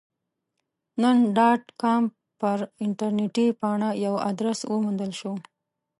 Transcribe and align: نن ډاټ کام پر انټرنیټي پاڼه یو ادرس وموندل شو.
نن 1.01 1.17
ډاټ 1.35 1.63
کام 1.81 2.03
پر 2.39 2.59
انټرنیټي 2.83 3.47
پاڼه 3.59 3.89
یو 4.05 4.15
ادرس 4.29 4.59
وموندل 4.71 5.11
شو. 5.19 5.33